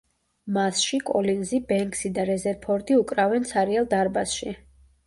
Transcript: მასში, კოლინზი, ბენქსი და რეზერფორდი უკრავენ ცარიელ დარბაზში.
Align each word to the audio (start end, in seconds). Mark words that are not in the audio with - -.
მასში, 0.55 0.99
კოლინზი, 1.09 1.59
ბენქსი 1.73 2.13
და 2.17 2.27
რეზერფორდი 2.33 2.99
უკრავენ 3.05 3.51
ცარიელ 3.53 3.93
დარბაზში. 3.95 4.59